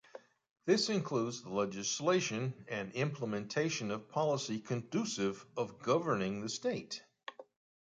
[0.65, 7.03] This includes the legislation and implementation of policy conducive of governing the state.